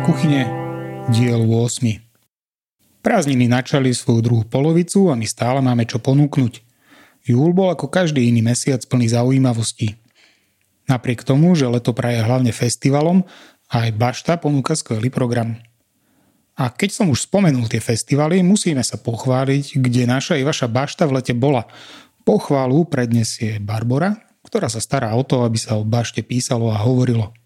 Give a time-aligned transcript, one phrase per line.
[0.00, 0.42] Slovenskej kuchyne,
[1.12, 3.04] diel 8.
[3.04, 6.64] Prázdniny načali svoju druhú polovicu a my stále máme čo ponúknuť.
[7.28, 10.00] Júl bol ako každý iný mesiac plný zaujímavostí.
[10.88, 13.28] Napriek tomu, že leto praje hlavne festivalom,
[13.68, 15.60] aj Bašta ponúka skvelý program.
[16.56, 21.04] A keď som už spomenul tie festivaly, musíme sa pochváliť, kde naša i vaša Bašta
[21.04, 21.68] v lete bola.
[22.24, 24.16] Pochválu predniesie Barbora,
[24.48, 27.36] ktorá sa stará o to, aby sa o Bašte písalo a hovorilo.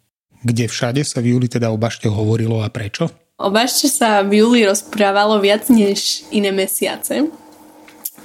[0.44, 3.08] Kde všade sa v júli teda o Bašte hovorilo a prečo?
[3.40, 7.32] O bašte sa v júli rozprávalo viac než iné mesiace,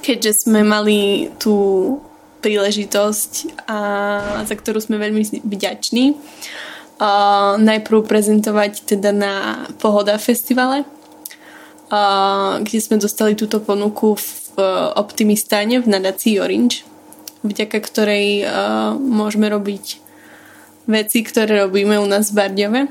[0.06, 1.98] keďže sme mali tú
[2.44, 3.32] príležitosť,
[3.66, 3.80] a,
[4.44, 6.14] za ktorú sme veľmi vďační.
[7.00, 7.10] A,
[7.56, 9.34] najprv prezentovať teda na
[9.80, 10.84] Pohoda festivale,
[11.90, 14.30] a, kde sme dostali túto ponuku v
[15.00, 16.84] Optimistáne v nadácii Orange,
[17.48, 18.48] vďaka ktorej a,
[18.94, 20.09] môžeme robiť
[20.90, 22.82] veci, ktoré robíme u nás v Bardiove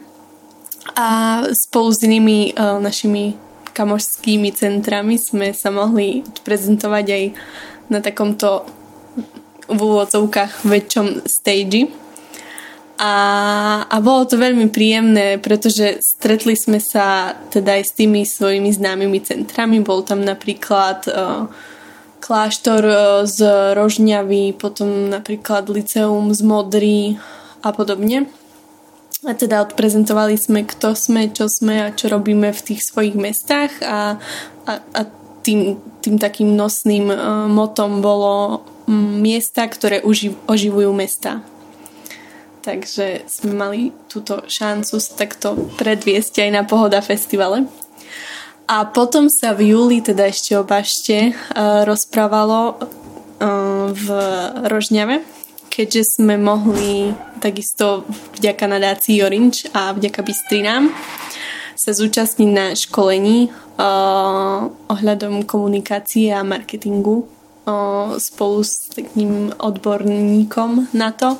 [0.94, 1.08] a
[1.52, 3.34] spolu s inými uh, našimi
[3.78, 7.24] kamošskými centrami sme sa mohli prezentovať aj
[7.86, 8.66] na takomto
[9.70, 11.86] v úvodzovkách väčšom stage.
[12.98, 13.14] A,
[13.86, 19.22] a bolo to veľmi príjemné, pretože stretli sme sa teda aj s tými svojimi známymi
[19.22, 19.78] centrami.
[19.78, 21.46] Bol tam napríklad uh,
[22.18, 23.38] kláštor uh, z
[23.78, 27.14] Rožňavy, potom napríklad Liceum z Modry
[27.62, 28.30] a podobne.
[29.26, 33.74] A teda odprezentovali sme, kto sme, čo sme a čo robíme v tých svojich mestách
[33.82, 34.14] a,
[34.62, 35.00] a, a
[35.42, 38.62] tým, tým takým nosným uh, motom bolo
[39.18, 41.42] miesta, ktoré uživ, oživujú mesta.
[42.62, 47.66] Takže sme mali túto šancu takto predviesť aj na Pohoda festivale.
[48.68, 54.06] A potom sa v júli, teda ešte o bašte, uh, rozprávalo uh, v
[54.68, 55.37] Rožňave,
[55.78, 58.02] keďže sme mohli takisto
[58.34, 60.90] vďaka nadácii Orange a vďaka Bystrinám
[61.78, 71.14] sa zúčastniť na školení uh, ohľadom komunikácie a marketingu uh, spolu s takým odborníkom na
[71.14, 71.38] to.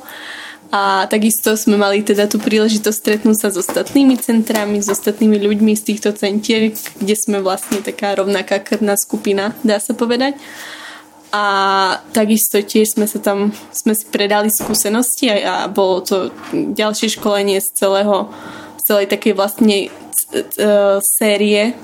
[0.71, 5.75] A takisto sme mali teda tú príležitosť stretnúť sa s ostatnými centrami, s ostatnými ľuďmi
[5.75, 10.39] z týchto centier, kde sme vlastne taká rovnaká krvná skupina, dá sa povedať
[11.29, 11.45] a
[12.09, 17.61] takisto tiež sme sa tam, sme si predali skúsenosti a, a bolo to ďalšie školenie
[17.61, 18.33] z celého,
[18.81, 19.89] z celej takej vlastne e,
[21.05, 21.77] série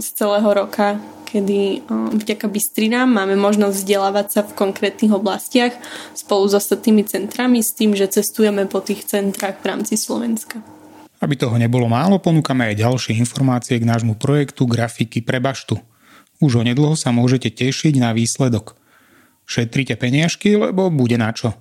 [0.00, 0.96] z celého roka,
[1.28, 1.84] kedy
[2.16, 5.76] vďaka Bystrinám máme možnosť vzdelávať sa v konkrétnych oblastiach
[6.16, 10.64] spolu s ostatnými centrami s tým, že cestujeme po tých centrách v rámci Slovenska.
[11.20, 15.76] Aby toho nebolo málo, ponúkame aj ďalšie informácie k nášmu projektu Grafiky pre baštu–
[16.42, 18.74] už onedlho sa môžete tešiť na výsledok.
[19.44, 21.52] Šetrite peniažky, lebo bude na čo.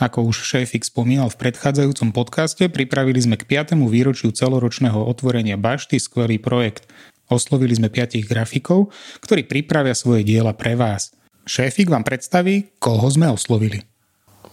[0.00, 3.76] Ako už šéfik spomínal v predchádzajúcom podcaste, pripravili sme k 5.
[3.84, 6.88] výročiu celoročného otvorenia bašty skvelý projekt.
[7.28, 8.88] Oslovili sme 5 grafikov,
[9.20, 11.12] ktorí pripravia svoje diela pre vás.
[11.44, 13.84] Šéfik vám predstaví, koho sme oslovili.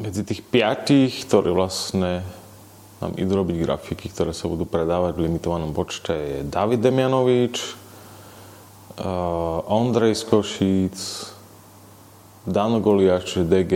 [0.03, 2.27] Medzi tých piatich, ktorí vlastne
[2.99, 7.86] nám idú robiť grafiky, ktoré sa budú predávať v limitovanom počte, je David Demianovič,
[8.99, 10.97] uh, Ondrej z Košíc,
[12.47, 13.73] Dano Goliáš, čiže DG,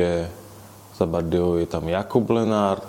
[0.97, 2.85] za Bardiou je tam Jakub Lenard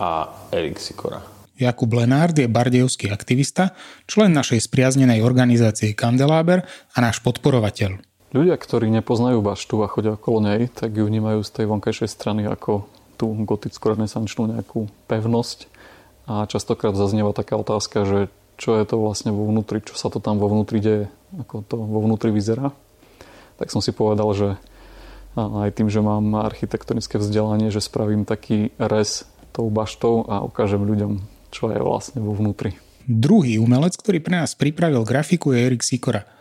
[0.00, 1.20] a Erik Sikora.
[1.60, 3.76] Jakub Lenard je bardejovský aktivista,
[4.08, 6.64] člen našej spriaznenej organizácie Kandeláber
[6.96, 8.00] a náš podporovateľ.
[8.32, 12.48] Ľudia, ktorí nepoznajú baštu a chodia okolo nej, tak ju vnímajú z tej vonkajšej strany
[12.48, 12.88] ako
[13.20, 15.68] tú goticko-renesančnú nejakú pevnosť.
[16.24, 18.18] A častokrát zaznieva taká otázka, že
[18.60, 21.08] čo je to vlastne vo vnútri, čo sa to tam vo vnútri deje,
[21.40, 22.76] ako to vo vnútri vyzerá.
[23.56, 24.48] Tak som si povedal, že
[25.40, 29.24] aj tým, že mám architektonické vzdelanie, že spravím taký rez
[29.56, 32.76] tou baštou a ukážem ľuďom, čo je vlastne vo vnútri.
[33.08, 36.28] Druhý umelec, ktorý pre nás pripravil grafiku, je Erik Sikora–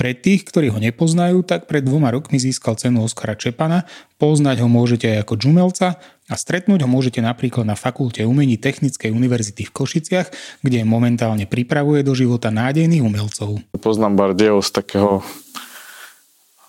[0.00, 3.84] pre tých, ktorí ho nepoznajú, tak pred dvoma rokmi získal cenu Oskara Čepana,
[4.16, 9.10] poznať ho môžete aj ako džumelca a stretnúť ho môžete napríklad na Fakulte umení Technickej
[9.10, 10.28] univerzity v Košiciach,
[10.62, 13.58] kde momentálne pripravuje do života nádejných umelcov.
[13.82, 15.26] Poznám Bardejov z takého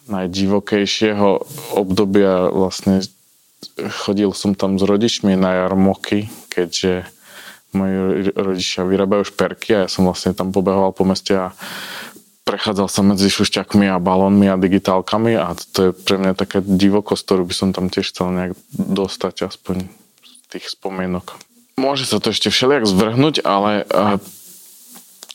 [0.10, 1.46] najdivokejšieho
[1.78, 3.06] obdobia vlastne
[4.02, 7.06] chodil som tam s rodičmi na jarmoky, keďže
[7.72, 11.56] moji rodičia vyrábajú šperky a ja som vlastne tam pobehoval po meste a
[12.52, 17.24] prechádzal sa medzi šušťakmi a balónmi a digitálkami a to je pre mňa taká divokosť,
[17.24, 19.88] ktorú by som tam tiež chcel nejak dostať aspoň
[20.20, 21.40] z tých spomienok.
[21.80, 23.88] Môže sa to ešte všelijak zvrhnúť, ale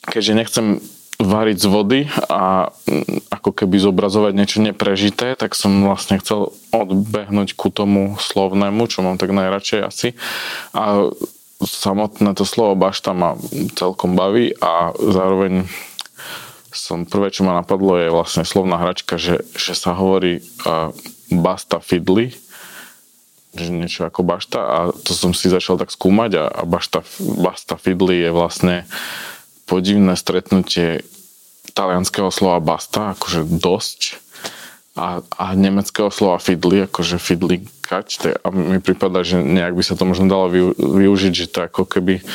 [0.05, 0.65] keďže nechcem
[1.17, 1.99] variť z vody
[2.29, 8.85] a mm, ako keby zobrazovať niečo neprežité, tak som vlastne chcel odbehnúť ku tomu slovnému,
[8.85, 10.13] čo mám tak najradšej asi.
[10.77, 11.09] A
[11.65, 13.33] samotné to slovo bašta ma
[13.73, 15.65] celkom baví a zároveň
[16.77, 20.93] som prvé, čo ma napadlo, je vlastne slovná hračka, že, že sa hovorí uh,
[21.33, 22.31] basta fidli,
[23.57, 27.01] že niečo ako bašta a to som si začal tak skúmať a, a bašta,
[27.41, 28.85] basta fidli je vlastne
[29.65, 31.01] podivné stretnutie
[31.73, 34.01] talianského slova basta, akože dosť,
[34.97, 37.21] a, a nemeckého slova fidli, akože
[37.85, 38.07] kať,
[38.41, 42.25] a mi prípada, že nejak by sa to možno dalo využiť, že to ako keby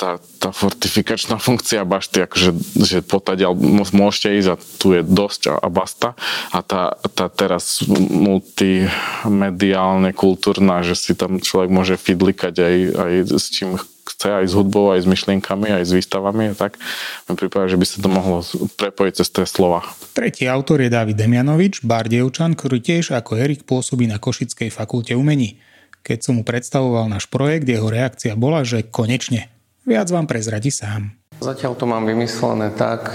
[0.00, 3.52] tá, tá fortifikačná funkcia bašty, akože, že potadiaľ
[3.92, 6.16] môžete ísť a tu je dosť a, a basta.
[6.56, 13.52] A tá, tá teraz multimediálne kultúrna, že si tam človek môže fidlikať aj, aj s
[13.52, 13.76] čím
[14.08, 16.80] chce, aj s hudbou, aj s myšlienkami, aj s výstavami a tak.
[17.28, 18.40] Mi prípada, že by sa to mohlo
[18.80, 19.84] prepojiť cez tie slova.
[20.16, 25.60] Tretí autor je David Demianovič, bardejovčan, ktorý tiež ako Erik pôsobí na Košickej fakulte umení.
[26.00, 31.08] Keď som mu predstavoval náš projekt, jeho reakcia bola, že konečne Viac vám prezradí sám.
[31.40, 33.08] Zatiaľ to mám vymyslené tak,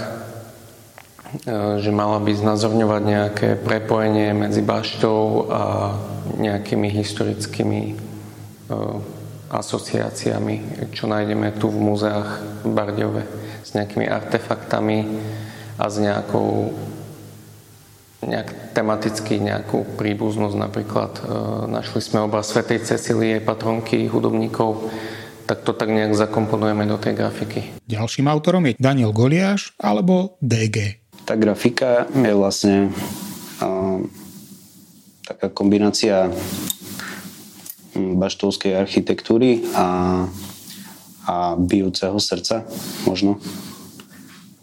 [1.46, 5.94] e, že mala by znázorňovať nejaké prepojenie medzi baštou a
[6.34, 7.94] nejakými historickými e,
[9.46, 12.30] asociáciami, čo nájdeme tu v múzeách
[12.66, 13.22] v Bardiove,
[13.62, 15.06] s nejakými artefaktami
[15.78, 16.74] a s nejakou
[18.26, 20.56] nejak tematicky nejakú príbuznosť.
[20.58, 21.22] Napríklad e,
[21.70, 24.90] našli sme oba Svetej Cecílie, patronky hudobníkov,
[25.46, 27.60] tak to tak nejak zakomponujeme do tej grafiky.
[27.86, 30.98] Ďalším autorom je Daniel Goliáš alebo DG.
[31.22, 32.90] Tá grafika je vlastne
[33.62, 34.02] uh,
[35.22, 36.30] taká kombinácia
[37.94, 39.86] hm, baštovskej architektúry a,
[41.26, 42.66] a bijúceho srdca
[43.06, 43.38] možno.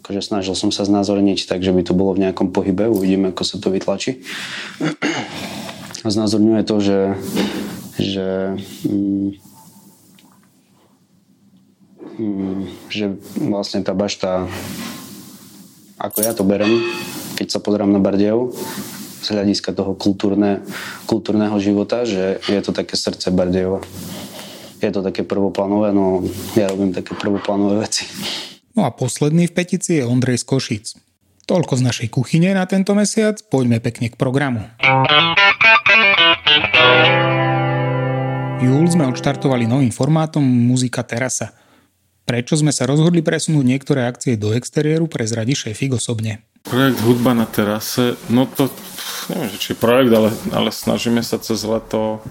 [0.04, 3.42] Akože snažil som sa znázorniť tak, že by to bolo v nejakom pohybe, uvidíme, ako
[3.44, 4.20] sa to vytlačí.
[6.04, 7.00] Znázorňuje to, že,
[7.96, 8.26] že
[8.84, 9.38] Mm,
[12.90, 14.46] že vlastne tá bašta,
[15.98, 16.82] ako ja to berem,
[17.34, 18.54] keď sa pozerám na Bardejov,
[19.24, 20.60] z hľadiska toho kultúrne,
[21.08, 23.80] kultúrneho života, že je to také srdce Bardejova.
[24.84, 26.20] Je to také prvoplánové, no
[26.52, 28.04] ja robím také prvoplánové veci.
[28.76, 30.86] No a posledný v petici je Ondrej z Košic.
[31.48, 34.64] Toľko z našej kuchyne na tento mesiac, poďme pekne k programu.
[38.60, 41.52] Júl sme odštartovali novým formátom Muzika Terasa–
[42.24, 46.40] Prečo sme sa rozhodli presunúť niektoré akcie do exteriéru, prezradí šéfik osobne.
[46.64, 48.72] Projekt Hudba na terase, no to
[49.28, 52.24] neviem, či je projekt, ale, ale snažíme sa cez leto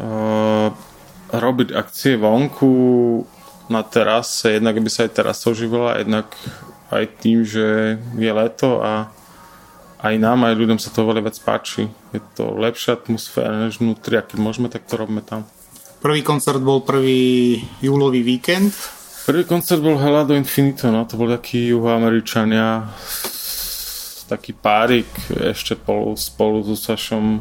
[0.00, 0.72] uh,
[1.28, 2.72] robiť akcie vonku
[3.68, 6.32] na terase, jednak by sa aj terasa oživila, jednak
[6.88, 9.12] aj tým, že je leto a
[10.00, 11.88] aj nám, aj ľuďom sa to veľa vec páči.
[12.16, 15.44] Je to lepšia atmosféra než vnútri a keď môžeme, tak to robíme tam.
[16.02, 18.74] Prvý koncert bol prvý júlový víkend.
[19.22, 22.90] Prvý koncert bol Helado Infinito, no to bol taký juhoameričania,
[24.26, 27.38] taký párik ešte spolu, spolu so Sašom,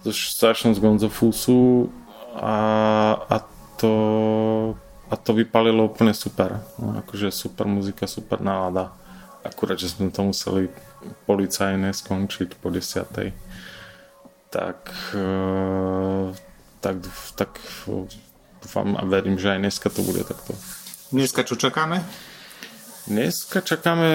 [0.00, 1.92] so Sašom z Gonzo Fusu
[2.32, 2.56] a,
[3.28, 3.36] a
[3.76, 3.92] to
[5.10, 6.64] a to vypalilo úplne super.
[6.80, 8.94] No, akože super muzika, super nálada.
[9.44, 10.72] Akurát, že sme to museli
[11.28, 13.34] policajné skončiť po desiatej.
[14.48, 14.78] Tak
[16.80, 16.96] tak,
[17.36, 17.60] tak
[18.60, 20.56] dúfam a verím, že aj dneska to bude takto.
[21.12, 22.04] Dneska čo čakáme?
[23.08, 24.10] Dneska čakáme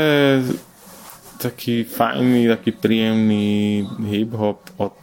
[1.37, 4.95] taký fajný, taký príjemný hip-hop od,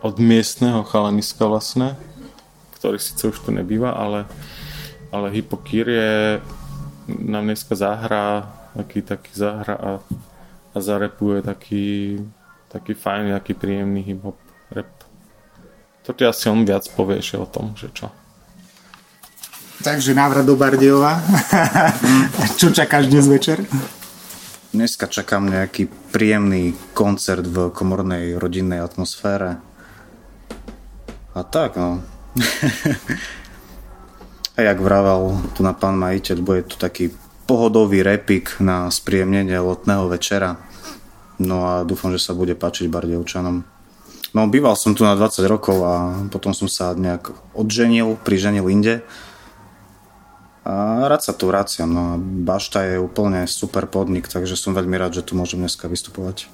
[0.00, 1.94] od miestneho chalaniska vlastne,
[2.80, 4.24] ktorý síce už tu nebýva, ale,
[5.12, 6.12] ale Hypokýr je
[7.06, 9.92] nám dneska zahrá taký, taký zahra a,
[10.74, 12.18] a zarepuje taký,
[12.68, 14.36] taký fajný, taký príjemný hip-hop
[14.70, 14.90] rap.
[16.06, 18.14] To ti asi on viac povie o tom, že čo.
[19.82, 21.18] Takže návrat do Bardejova.
[22.62, 23.66] čo čakáš dnes večer?
[24.70, 29.58] Dneska čakám nejaký príjemný koncert v komornej rodinnej atmosfére.
[31.34, 32.00] A tak, no.
[34.56, 37.12] A jak vravel tu na pán majiteľ, bude tu taký
[37.44, 40.56] pohodový repik na spríjemnenie lotného večera.
[41.36, 43.75] No a dúfam, že sa bude páčiť Bardejovčanom.
[44.36, 49.00] No, býval som tu na 20 rokov a potom som sa nejak odženil, priženil inde.
[50.60, 51.88] A rád sa tu vraciam.
[51.88, 55.88] No a Bašta je úplne super podnik, takže som veľmi rád, že tu môžem dneska
[55.88, 56.52] vystupovať.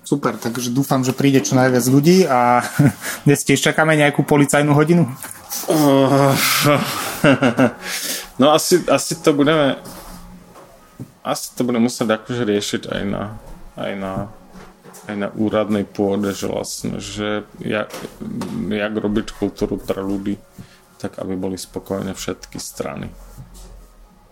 [0.00, 2.64] Super, takže dúfam, že príde čo najviac ľudí a
[3.28, 5.04] dnes tiež čakáme nejakú policajnú hodinu.
[8.40, 9.76] No asi, asi to budeme
[11.20, 13.36] asi to budeme musieť akože riešiť aj na,
[13.76, 14.12] aj na
[15.10, 17.90] aj na úradnej pôde, že vlastne, že jak,
[18.70, 20.38] jak robiť kultúru pre ľudí,
[21.00, 23.10] tak aby boli spokojné všetky strany.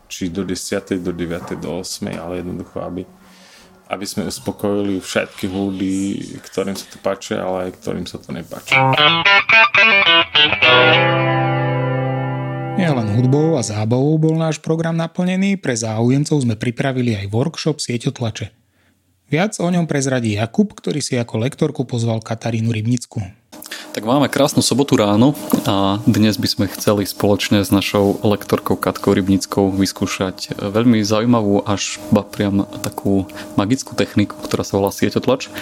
[0.08, 3.02] Či do 10., do 9., do 8., ale jednoducho, aby,
[3.90, 5.96] aby sme uspokojili všetkých ľudí,
[6.44, 8.76] ktorým sa to páči, ale aj ktorým sa to nepáči.
[12.78, 18.67] Nielen hudbou a zábavou bol náš program naplnený, pre záujemcov sme pripravili aj workshop sieťotlače.
[19.28, 23.20] Viac o ňom prezradí Jakub, ktorý si ako lektorku pozval Katarínu Rybnicku.
[23.92, 25.36] Tak máme krásnu sobotu ráno
[25.68, 32.00] a dnes by sme chceli spoločne s našou lektorkou Katkou Rybnickou vyskúšať veľmi zaujímavú až
[32.32, 35.52] priam takú magickú techniku, ktorá sa volá sieťotlač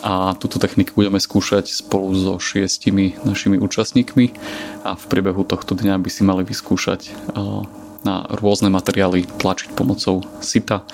[0.00, 4.32] a túto techniku budeme skúšať spolu so šiestimi našimi účastníkmi
[4.80, 7.12] a v priebehu tohto dňa by si mali vyskúšať
[8.04, 10.84] na rôzne materiály tlačiť pomocou sita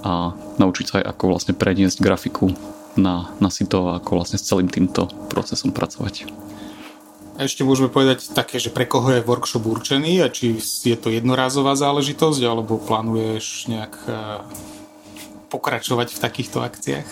[0.00, 2.52] a naučiť sa aj ako vlastne preniesť grafiku
[2.96, 6.28] na, na sito a ako vlastne s celým týmto procesom pracovať.
[7.34, 11.10] A ešte môžeme povedať také, že pre koho je workshop určený a či je to
[11.10, 14.10] jednorázová záležitosť alebo plánuješ nejak e,
[15.50, 17.06] pokračovať v takýchto akciách?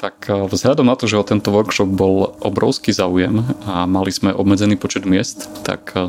[0.00, 4.32] Tak e, vzhľadom na to, že o tento workshop bol obrovský záujem a mali sme
[4.32, 6.08] obmedzený počet miest, tak e,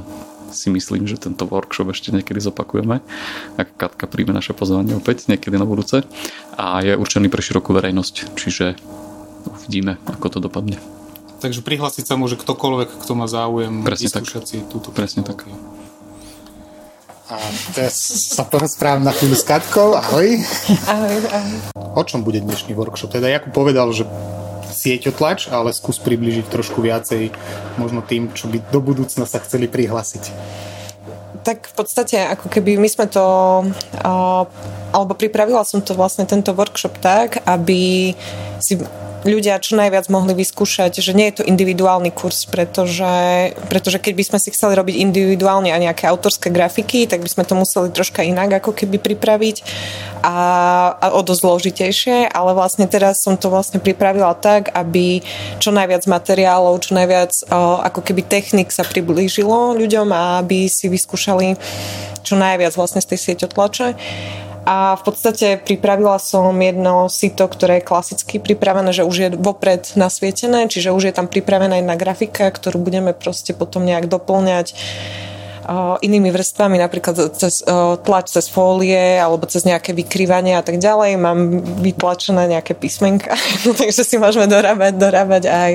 [0.52, 3.02] si myslím, že tento workshop ešte niekedy zopakujeme,
[3.56, 6.04] ak Katka príjme naše pozvanie opäť niekedy na budúce
[6.58, 8.78] a je určený pre širokú verejnosť, čiže
[9.48, 10.78] uvidíme, ako to dopadne.
[11.40, 14.28] Takže prihlásiť sa môže ktokoľvek, kto má záujem Presne tak.
[14.44, 15.48] si túto Presne tak.
[17.30, 17.38] A
[17.78, 17.94] teraz
[18.34, 19.94] sa porozprávam na chvíľu s Katkou.
[19.94, 20.42] Ahoj.
[20.90, 21.58] Ahoj, ahoj.
[21.94, 23.14] O čom bude dnešný workshop?
[23.14, 24.04] Teda Jakub povedal, že
[24.70, 27.34] sieťotlač, ale skús približiť trošku viacej
[27.82, 30.30] možno tým, čo by do budúcna sa chceli prihlásiť.
[31.40, 33.26] Tak v podstate ako keby my sme to,
[34.94, 38.14] alebo pripravila som to vlastne tento workshop tak, aby
[38.60, 38.76] si
[39.28, 44.24] ľudia čo najviac mohli vyskúšať, že nie je to individuálny kurz, pretože, pretože keď by
[44.24, 48.24] sme si chceli robiť individuálne a nejaké autorské grafiky, tak by sme to museli troška
[48.24, 49.64] inak ako keby pripraviť
[50.24, 50.38] a,
[50.96, 55.24] a o dosť zložitejšie, ale vlastne teraz som to vlastne pripravila tak, aby
[55.60, 60.88] čo najviac materiálov, čo najviac o, ako keby technik sa priblížilo ľuďom a aby si
[60.88, 61.60] vyskúšali
[62.24, 63.88] čo najviac vlastne z tej sieťotlače
[64.70, 69.82] a v podstate pripravila som jedno sito, ktoré je klasicky pripravené, že už je vopred
[69.98, 74.78] nasvietené, čiže už je tam pripravená jedna grafika, ktorú budeme proste potom nejak doplňať
[76.02, 77.62] inými vrstvami, napríklad cez
[78.02, 81.20] tlač cez fólie alebo cez nejaké vykrývanie a tak ďalej.
[81.22, 81.40] Mám
[81.84, 83.38] vytlačené nejaké písmenka,
[83.80, 85.72] takže si môžeme dorábať, dorábať aj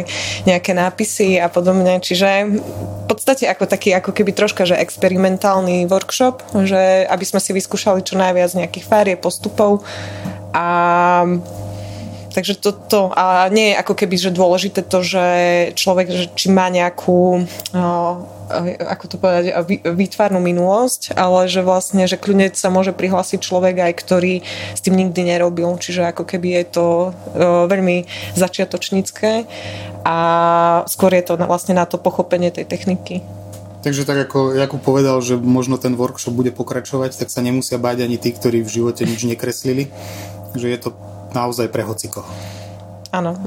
[0.48, 2.02] nejaké nápisy a podobne.
[2.02, 2.58] Čiže
[3.04, 8.02] v podstate ako taký ako keby troška, že experimentálny workshop, že aby sme si vyskúšali
[8.02, 9.86] čo najviac nejakých fárie, postupov
[10.50, 10.66] a
[12.34, 15.26] Takže toto, a nie je ako keby že dôležité to, že
[15.78, 17.46] človek, že či má nejakú,
[18.80, 19.44] ako to povedať,
[19.84, 24.44] výtvarnú minulosť, ale že vlastne, že kľudne sa môže prihlásiť človek aj, ktorý
[24.76, 25.72] s tým nikdy nerobil.
[25.80, 26.86] Čiže ako keby je to
[27.68, 28.04] veľmi
[28.36, 29.48] začiatočnícke
[30.04, 30.16] a
[30.84, 33.24] skôr je to vlastne na to pochopenie tej techniky.
[33.84, 38.08] Takže tak ako Jakub povedal, že možno ten workshop bude pokračovať, tak sa nemusia báť
[38.08, 39.92] ani tí, ktorí v živote nič nekreslili.
[40.56, 40.96] Že je to
[41.36, 42.24] naozaj pre hocikoho.
[43.12, 43.36] Áno.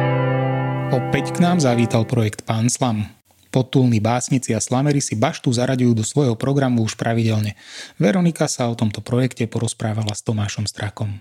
[1.12, 3.04] Opäť k nám zavítal projekt Pán Slam.
[3.52, 7.60] Potulní básnici a slamery si baštu zaraďujú do svojho programu už pravidelne.
[8.00, 11.20] Veronika sa o tomto projekte porozprávala s Tomášom Strakom.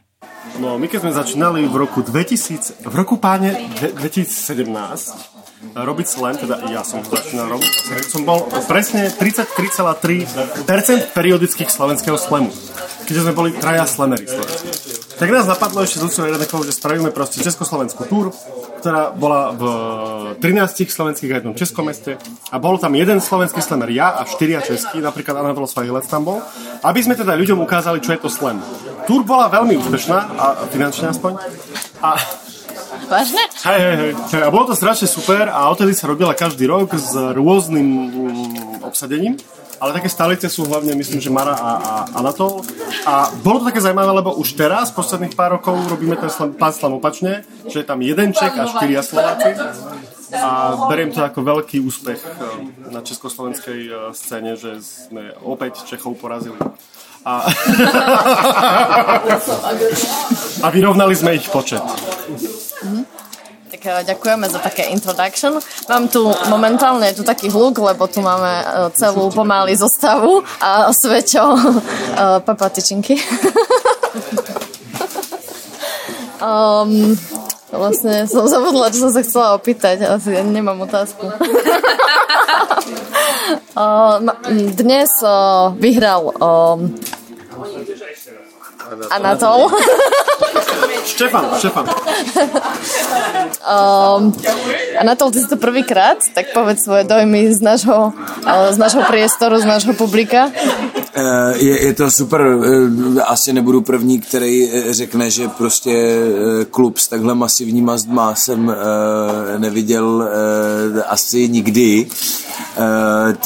[0.63, 3.51] No, my keď sme začínali v roku 2000, v roku páne
[3.83, 4.31] 2017,
[5.75, 7.71] robiť slam, teda ja som začínal robiť,
[8.07, 10.71] som bol presne 33,3%
[11.19, 12.55] periodických slovenského slamu.
[13.11, 14.23] Keďže sme boli traja slamery
[15.19, 16.31] Tak nás napadlo ešte z Luciou
[16.63, 18.31] že spravíme proste československú túr,
[18.81, 19.65] ktorá bola v
[20.41, 22.17] 13 slovenských a jednom českom meste
[22.49, 26.39] a bol tam jeden slovenský slamer, ja a štyria český, napríklad Anatol Svajilec tam bol,
[26.81, 28.59] aby sme teda ľuďom ukázali, čo je to slam.
[29.05, 31.37] Túr bola veľmi úspešná, a finančne aspoň,
[32.01, 32.17] a
[33.11, 33.43] Vážne?
[33.67, 34.13] Hej, hej, hej.
[34.39, 39.35] A bolo to strašne super a odtedy sa robila každý rok s rôznym mm, obsadením
[39.81, 42.61] ale také stalice sú hlavne, myslím, že Mara a, a Anatol.
[43.09, 46.77] A bolo to také zaujímavé, lebo už teraz, posledných pár rokov, robíme ten slam, pán
[46.77, 49.57] slam opačne, že je tam jeden Ček a štyria Slováci.
[50.37, 52.31] A beriem to ako veľký úspech eh,
[52.93, 56.61] na československej eh, scéne, že sme opäť Čechov porazili.
[57.21, 57.45] A,
[60.65, 61.85] a vyrovnali sme ich počet.
[63.81, 65.57] Tak eh, ďakujeme za také introduction.
[65.89, 71.45] Mám tu momentálne tu taký hluk, lebo tu máme eh, celú pomaly zostavu a Sveťo
[71.49, 73.17] uh, eh, papatyčinky.
[76.45, 77.17] Um,
[77.81, 80.05] vlastne som zabudla, čo som sa chcela opýtať.
[80.05, 81.33] Asi nemám otázku.
[84.77, 85.09] dnes
[85.81, 86.37] vyhral
[89.11, 89.71] Anatol.
[91.11, 91.85] Štefan, Štefan.
[93.61, 94.33] Um,
[94.99, 98.13] Anatol, ty si to prvýkrát, tak povedz svoje dojmy z nášho,
[98.71, 100.49] z nášho priestoru, z nášho publika.
[101.15, 106.19] Eh, je, je to super, eh, asi nebudu první, který eh, řekne, že prostě
[106.71, 108.77] klub s takhle masivníma zdma jsem
[109.59, 110.29] neviděl
[111.07, 112.07] asi nikdy.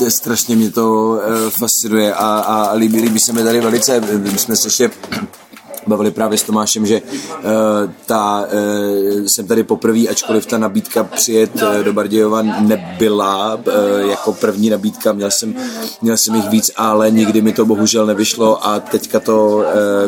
[0.09, 4.01] Strašně mě to fascinuje a, a líbí, líbí se mi tady velice.
[4.01, 4.91] My jsme se ještě
[5.87, 7.43] bavili právě s Tomášem, že uh,
[8.07, 13.61] ta, uh, jsem tady poprvé, ačkoliv ta nabídka přijet uh, do Bardějova nebyla
[14.09, 15.55] jako první nabídka, měl jsem,
[16.03, 19.65] měl jsem jich víc, ale nikdy mi to bohužel nevyšlo a teďka to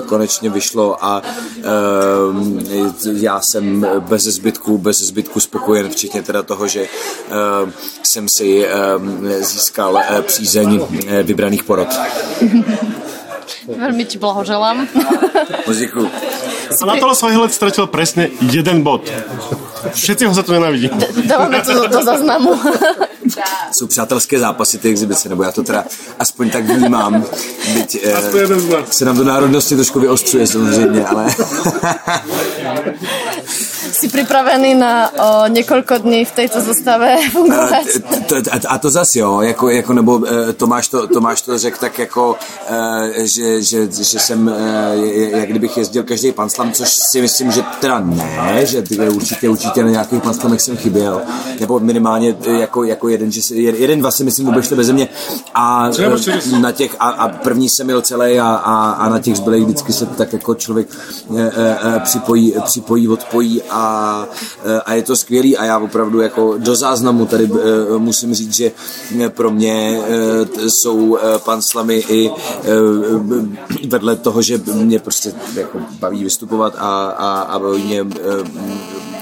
[0.07, 1.23] konečně vyšlo a
[3.13, 6.87] já jsem bez zbytku, bez zbytku spokojen, včetně teda toho, že
[8.03, 8.67] jsem si
[9.41, 10.81] získal přízeň
[11.23, 11.89] vybraných porod.
[13.67, 14.87] Veľmi ti blahoželám.
[15.67, 16.07] Muziku.
[16.83, 19.07] Anatol Svajhelec stratil presne jeden bod.
[19.95, 20.91] Všetci ho za to nenavidí.
[21.27, 22.59] Dávame to do, do zaznamu.
[23.73, 25.85] Jsou přátelské zápasy ty exibice, nebo já to teda
[26.19, 27.25] aspoň tak vnímám.
[27.75, 31.27] Byť eh, se nám do národnosti trošku vyostřuje samozřejmě, ale...
[33.97, 37.73] si pripravený na o, několik dní v této zostave fungovat?
[37.73, 41.79] A, a, a to zase jo, jako, jako nebo eh, Tomáš to, Tomáš to řekl
[41.81, 42.37] tak jako,
[42.69, 44.55] eh, že, že, že jsem,
[45.31, 49.91] jak kdybych jezdil každý panslam, což si myslím, že teda ne, že určitě, určitě na
[49.91, 51.23] nějakých panslamech jsem chyběl,
[51.61, 55.09] nebo minimálně jako, jako jeden, že jeden, dva si myslím obešli bez mě
[55.55, 55.91] a
[56.61, 59.93] na těch, a, a první jsem měl celý a, a, a na těch zbylých vždycky
[59.93, 60.89] se tak jako člověk
[61.37, 61.43] e,
[61.97, 63.86] e, připojí, připojí, odpojí a,
[64.65, 68.55] e, a je to skvělý a já opravdu jako do záznamu tady e, musím říct,
[68.55, 68.73] že
[69.29, 72.31] pro mě e, jsou pan Slamy i
[73.89, 78.07] vedle toho, že mě prostě jako baví vystupovat a, a, a baví mě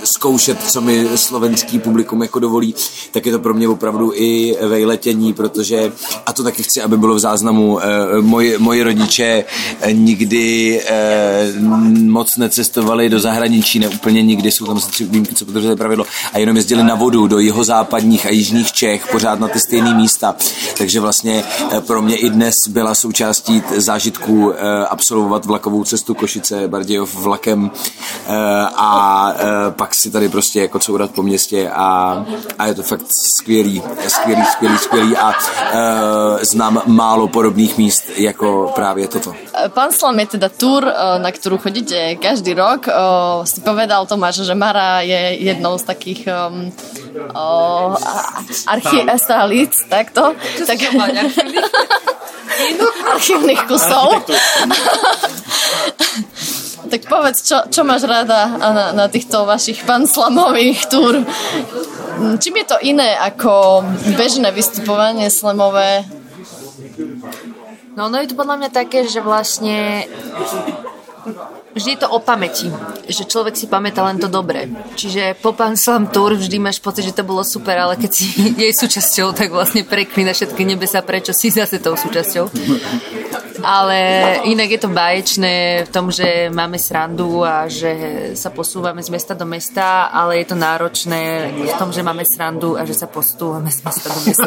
[0.05, 2.75] zkoušet, co mi slovenský publikum jako dovolí,
[3.13, 5.93] tak je to pro mě opravdu i vejletění, protože,
[6.27, 7.87] a to taky chci, aby bylo v záznamu, eh,
[8.21, 9.45] moji, moji rodiče
[9.81, 11.53] eh, nikdy eh,
[12.01, 16.39] moc necestovali do zahraničí, ne úplně nikdy, jsou tam tři výjimky, co podržuje pravidlo, a
[16.39, 20.37] jenom jezdili na vodu do jihozápadních a jižních Čech, pořád na ty stejné místa.
[20.79, 21.45] Takže vlastně
[21.87, 24.53] pro mě i dnes byla součástí zážitku
[24.89, 27.71] absolvovat vlakovou cestu Košice Bardějov vlakem
[28.77, 29.35] a
[29.71, 32.19] pak si tady prostě jako courat po městě a,
[32.59, 33.07] a je to fakt
[33.39, 39.35] skvělý, skvělý, skvělý, skvělý a uh, znám málo podobných míst jako právě toto.
[39.69, 40.83] Pán Slam je teda tour,
[41.23, 42.91] na ktorú chodíte každý rok.
[43.47, 46.75] Si povedal Tomáš, že Mara je jednou z takých um,
[47.33, 47.95] uh,
[48.67, 50.35] archi- stálíc, takto.
[50.67, 50.79] Tak...
[53.15, 54.27] archívnych kusov.
[56.95, 61.27] Tak povedz, čo, čo máš rada na, na týchto vašich panslamových túr?
[62.39, 63.83] Čím je to iné ako
[64.15, 66.07] bežné vystupovanie slamové?
[67.99, 70.07] No, no je to podľa mňa také, že vlastne
[71.75, 72.71] vždy je to o pamäti,
[73.11, 74.71] že človek si pamätá len to dobré.
[74.95, 78.31] Čiže po Pan Slam Tour vždy máš pocit, že to bolo super, ale keď si
[78.63, 82.47] jej súčasťou, tak vlastne preklína všetky nebesa, prečo si zase tou súčasťou.
[83.65, 83.99] Ale
[84.45, 87.93] inak je to báječné v tom, že máme srandu a že
[88.37, 92.77] sa posúvame z mesta do mesta, ale je to náročné v tom, že máme srandu
[92.77, 94.47] a že sa posúvame z mesta do mesta.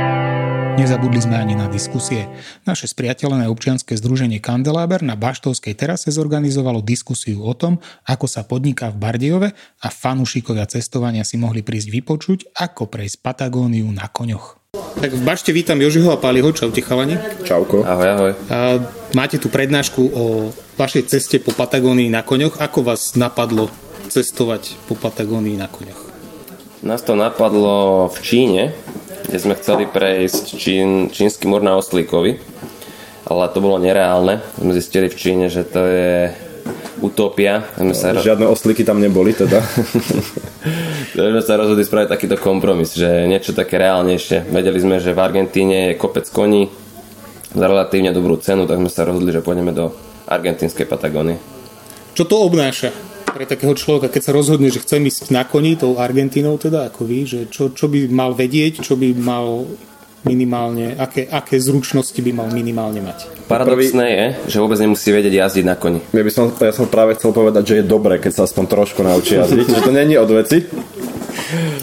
[0.80, 2.24] Nezabudli sme ani na diskusie.
[2.64, 8.88] Naše spriateľené občianske združenie Kandeláber na Baštovskej terase zorganizovalo diskusiu o tom, ako sa podniká
[8.88, 9.48] v Bardejove
[9.84, 14.59] a fanúšikovia cestovania si mohli prísť vypočuť, ako prejsť Patagóniu na koňoch.
[14.98, 16.50] Tak v Bašte vítam Jožiho a Páliho.
[16.50, 17.14] Čaute chalani.
[17.46, 17.86] Čauko.
[17.86, 18.32] Ahoj, ahoj.
[18.50, 18.82] A
[19.14, 20.24] máte tu prednášku o
[20.74, 22.58] vašej ceste po Patagónii na koňoch.
[22.58, 23.70] Ako vás napadlo
[24.10, 26.10] cestovať po Patagónii na koňoch?
[26.82, 28.62] Nás to napadlo v Číne,
[29.30, 32.42] kde sme chceli prejsť čín, čínsky mur na Oslíkovi,
[33.30, 34.42] ale to bolo nereálne.
[34.58, 36.34] Sme zistili v Číne, že to je
[37.00, 37.66] utopia.
[37.76, 38.16] Sme sa...
[38.16, 39.60] Žiadne oslíky tam neboli teda.
[41.16, 44.50] sme sa rozhodli spraviť takýto kompromis, že niečo také reálnejšie.
[44.50, 46.68] Vedeli sme, že v Argentíne je kopec koní
[47.50, 49.90] za relatívne dobrú cenu, tak sme sa rozhodli, že pôjdeme do
[50.30, 51.34] argentínskej Patagóny.
[52.14, 53.10] Čo to obnáša?
[53.30, 57.06] pre takého človeka, keď sa rozhodne, že chce ísť na koni, tou Argentínou teda, ako
[57.06, 59.70] vy, že čo, čo by mal vedieť, čo by mal
[60.24, 63.48] minimálne, aké, aké zručnosti by mal minimálne mať?
[63.48, 66.00] Paradoxné je, že vôbec nemusí vedieť jazdiť na koni.
[66.12, 69.00] Ja, by som, ja som práve chcel povedať, že je dobré, keď sa aspoň trošku
[69.00, 70.68] naučí jazdiť, že to není od veci.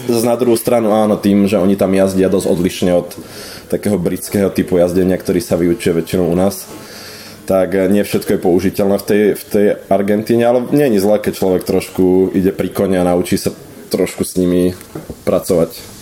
[0.08, 3.08] Zase na druhú stranu áno, tým, že oni tam jazdia dosť odlišne od
[3.68, 6.64] takého britského typu jazdenia, ktorý sa vyučuje väčšinou u nás
[7.48, 11.32] tak nie všetko je použiteľné v tej, v tej Argentíne, ale nie je zlé, keď
[11.32, 13.48] človek trošku ide pri kone a naučí sa
[13.88, 14.76] trošku s nimi
[15.24, 15.97] pracovať.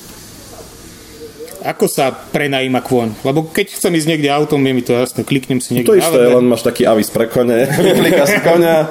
[1.66, 3.26] Ako sa prenajíma kôň?
[3.26, 5.90] Lebo keď chcem ísť niekde autom, je mi to jasné, kliknem si niekde.
[5.90, 8.86] To isté, len máš taký avis pre kone, replika si konia,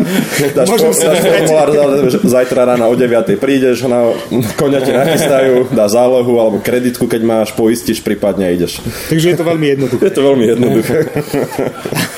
[0.51, 1.69] dáš, po, dáš formulár,
[2.11, 4.11] zajtra ráno o 9 prídeš, na,
[4.59, 8.83] konia ti nachystajú, dá zálohu alebo kreditku, keď máš, poistíš, prípadne ideš.
[9.07, 10.03] Takže je to veľmi jednoduché.
[10.09, 10.97] Je to veľmi jednoduché.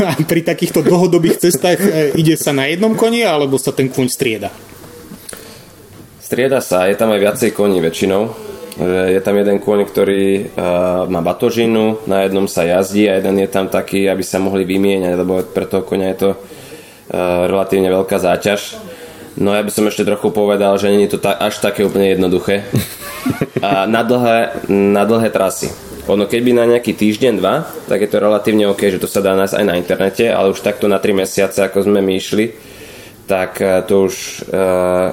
[0.04, 4.08] A pri takýchto dlhodobých cestách e, ide sa na jednom koni, alebo sa ten kôň
[4.10, 4.50] strieda?
[6.19, 8.46] Strieda sa, je tam aj viacej koní väčšinou
[8.85, 13.49] je tam jeden kôň, ktorý uh, má batožinu, na jednom sa jazdí a jeden je
[13.49, 18.21] tam taký, aby sa mohli vymieňať, lebo pre toho konia je to uh, relatívne veľká
[18.21, 18.77] záťaž.
[19.37, 22.13] No ja by som ešte trochu povedal, že nie je to ta- až také úplne
[22.13, 22.65] jednoduché.
[23.65, 25.73] A na dlhé, na dlhé trasy.
[26.07, 29.25] Ono keď by na nejaký týždeň, dva, tak je to relatívne OK, že to sa
[29.25, 32.55] dá nájsť aj na internete, ale už takto na 3 mesiace, ako sme my išli,
[33.27, 33.59] tak
[33.91, 34.15] to už
[34.47, 35.11] uh,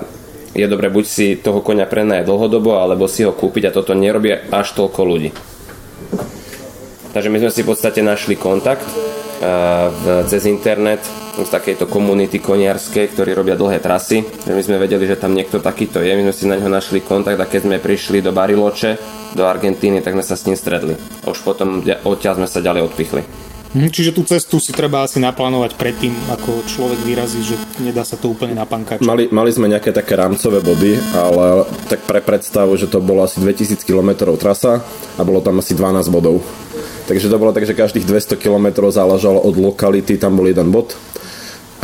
[0.55, 4.31] je dobre buď si toho konia prenajať dlhodobo, alebo si ho kúpiť a toto nerobí
[4.31, 5.31] až toľko ľudí.
[7.11, 8.87] Takže my sme si v podstate našli kontakt
[9.39, 11.03] v, cez internet
[11.35, 14.23] z takejto komunity koniarskej, ktorí robia dlhé trasy.
[14.47, 17.39] My sme vedeli, že tam niekto takýto je, my sme si na ňo našli kontakt
[17.39, 18.99] a keď sme prišli do Bariloče,
[19.35, 20.95] do Argentíny, tak sme sa s ním stredli.
[21.27, 23.54] Už potom odtiaľ sme sa ďalej odpichli.
[23.75, 28.15] Hm, čiže tú cestu si treba asi naplánovať predtým, ako človek vyrazí, že nedá sa
[28.15, 29.03] to úplne napankať.
[29.03, 33.43] Mali, mali sme nejaké také rámcové body, ale tak pre predstavu, že to bolo asi
[33.43, 34.79] 2000 km trasa
[35.19, 36.39] a bolo tam asi 12 bodov.
[37.11, 40.95] Takže to bolo tak, že každých 200 km záležalo od lokality, tam bol jeden bod.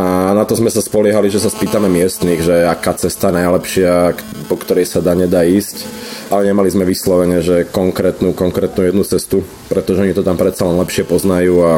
[0.01, 4.17] A na to sme sa spoliehali, že sa spýtame miestnych, že aká cesta najlepšia,
[4.49, 5.85] po ktorej sa dá, nedá ísť
[6.31, 10.79] ale nemali sme vyslovene, že konkrétnu, konkrétnu jednu cestu, pretože oni to tam predsa len
[10.79, 11.73] lepšie poznajú a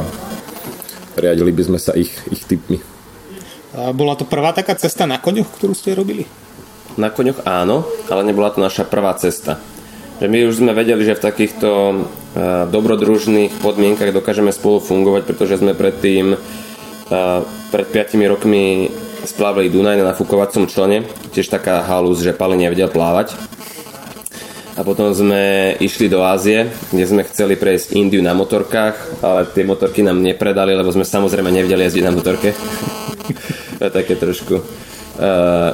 [1.16, 2.76] riadili by sme sa ich, ich typmi.
[3.72, 6.28] A bola to prvá taká cesta na koňoch, ktorú ste robili?
[7.00, 9.56] Na koňoch áno, ale nebola to naša prvá cesta.
[10.20, 12.02] Že my už sme vedeli, že v takýchto uh,
[12.68, 16.71] dobrodružných podmienkach dokážeme spolu fungovať, pretože sme predtým uh,
[17.70, 18.88] pred 5 rokmi
[19.22, 23.38] splávali Dunaj na nafúkovacom člene, tiež taká halus, že Pali nevedel plávať
[24.72, 29.68] a potom sme išli do Ázie, kde sme chceli prejsť Indiu na motorkách, ale tie
[29.68, 32.56] motorky nám nepredali, lebo sme samozrejme nevedeli jazdiť na motorke.
[33.78, 35.70] to také trošku uh,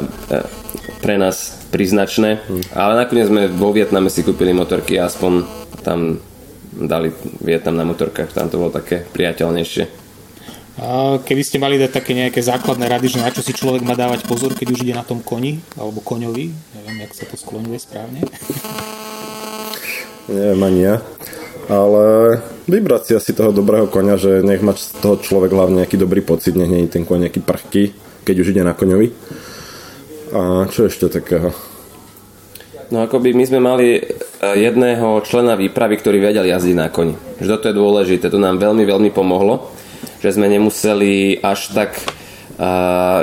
[0.99, 2.43] pre nás príznačné.
[2.75, 5.47] Ale nakoniec sme vo Vietname si kúpili motorky aspoň
[5.87, 6.19] tam
[6.75, 10.08] dali Vietnam na motorkách, tam to bolo také priateľnejšie.
[11.27, 14.23] Keby ste mali dať také nejaké základné rady, že na čo si človek má dávať
[14.31, 18.23] pozor, keď už ide na tom koni, alebo koňovi, neviem, jak sa to skloňuje správne.
[20.31, 20.97] Neviem ani ja.
[21.67, 22.05] Ale
[22.71, 26.23] vybrať si asi toho dobrého konia, že nech má z toho človek hlavne nejaký dobrý
[26.23, 27.85] pocit, nech nie je ten koň nejaký prchký,
[28.23, 29.11] keď už ide na koňovi.
[30.31, 31.51] A čo ešte takého?
[32.89, 34.03] No akoby my sme mali e,
[34.41, 37.19] jedného člena výpravy, ktorý vedel jazdiť na koni.
[37.37, 39.75] Že toto je dôležité, to nám veľmi, veľmi pomohlo
[40.19, 41.99] že sme nemuseli až tak,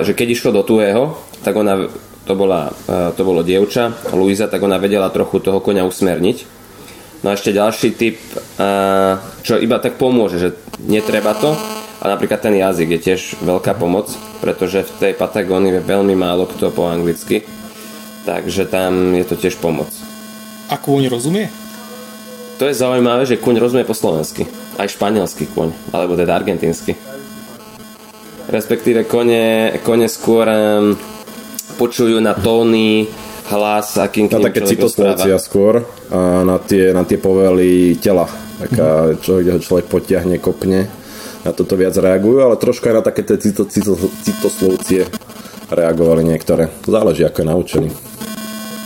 [0.01, 1.91] že keď išlo do tuhého, tak ona,
[2.23, 2.71] to, bola,
[3.13, 6.38] to bolo dievča, Luisa, tak ona vedela trochu toho konia usmerniť.
[7.23, 8.17] No a ešte ďalší typ,
[9.41, 10.49] čo iba tak pomôže, že
[10.85, 11.57] netreba to,
[11.99, 16.45] a napríklad ten jazyk je tiež veľká pomoc, pretože v tej Patagónii je veľmi málo
[16.45, 17.41] kto po anglicky,
[18.29, 19.89] takže tam je to tiež pomoc.
[20.69, 21.49] A kôň rozumie?
[22.61, 26.95] To je zaujímavé, že kôň rozumie po slovensky aj španielský kôň, alebo teda argentínsky.
[28.45, 30.93] Respektíve kone, kone skôr um,
[31.81, 33.09] počujú na tóny,
[33.49, 38.25] hlas, akým Na také citoslovcia skôr a na tie, na tie povely tela.
[38.55, 39.19] Taká, mm-hmm.
[39.21, 40.88] čo, kde ho človek potiahne, kopne.
[41.45, 45.05] Na toto viac reagujú, ale trošku aj na také tie cito, cito, citoslovcie
[45.69, 46.73] reagovali niektoré.
[46.85, 47.89] Záleží, ako je naučený.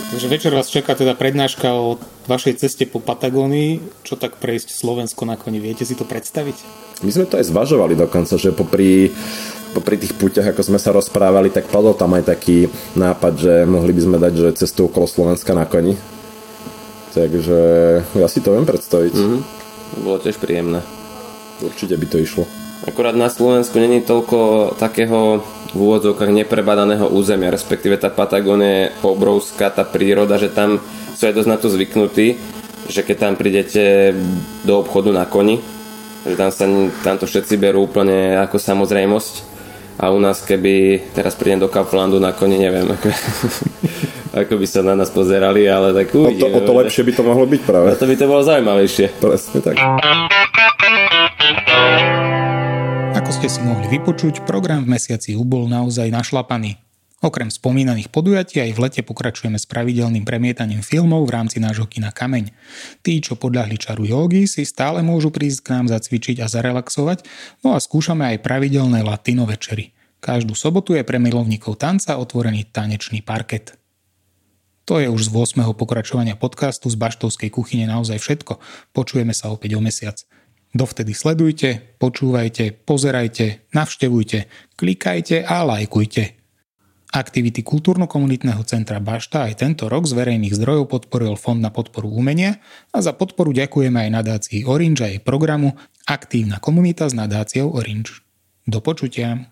[0.10, 3.78] Takže večer vás čaká teda prednáška o vašej ceste po Patagónii.
[4.02, 5.62] Čo tak prejsť Slovensko na koni?
[5.62, 6.58] Viete si to predstaviť?
[7.06, 9.14] My sme to aj zvažovali dokonca, že popri,
[9.78, 13.94] popri tých púťach, ako sme sa rozprávali, tak padol tam aj taký nápad, že mohli
[13.94, 15.94] by sme dať že cestu okolo Slovenska na koni.
[17.14, 17.60] Takže
[18.18, 19.14] ja si to viem predstaviť.
[19.14, 19.40] Mm-hmm.
[20.02, 20.82] Bolo tiež príjemné.
[21.62, 22.50] Určite by to išlo.
[22.90, 29.70] Akorát na Slovensku není toľko takého v úvodzovkách neprebadaného územia, respektíve tá Patagónia je obrovská,
[29.70, 30.82] tá príroda, že tam
[31.14, 32.28] sú aj dosť na to zvyknutí,
[32.90, 34.18] že keď tam prídete
[34.66, 35.62] do obchodu na koni,
[36.26, 36.66] že tam, sa,
[37.06, 39.34] tam to všetci berú úplne ako samozrejmosť
[40.00, 43.10] a u nás keby teraz prídem do Kauflandu na koni, neviem ako,
[44.48, 46.50] ako by sa na nás pozerali, ale tak uvidíme.
[46.50, 47.88] O to, o to lepšie by to mohlo byť práve.
[47.92, 49.06] A to by to bolo zaujímavejšie.
[49.20, 49.76] Presne tak.
[53.50, 56.78] Si mohli vypočuť, program v mesiaci bol naozaj našlapaný.
[57.26, 62.14] Okrem spomínaných podujatí aj v lete pokračujeme s pravidelným premietaním filmov v rámci nášho kina
[62.14, 62.54] Kameň.
[63.02, 67.26] Tí, čo podľahli čaru jogy, si stále môžu prísť k nám zacvičiť a zarelaxovať,
[67.66, 69.98] no a skúšame aj pravidelné latino večery.
[70.22, 73.74] Každú sobotu je pre milovníkov tanca otvorený tanečný parket.
[74.86, 75.74] To je už z 8.
[75.74, 78.62] pokračovania podcastu z Baštovskej kuchyne naozaj všetko.
[78.94, 80.22] Počujeme sa opäť o mesiac.
[80.70, 84.46] Dovtedy sledujte, počúvajte, pozerajte, navštevujte,
[84.78, 86.38] klikajte a lajkujte.
[87.10, 92.62] Aktivity Kultúrno-komunitného centra Bašta aj tento rok z verejných zdrojov podporil Fond na podporu umenia
[92.94, 95.74] a za podporu ďakujeme aj nadácii Orange a jej programu
[96.06, 98.22] Aktívna komunita s nadáciou Orange.
[98.70, 99.50] Do počutia.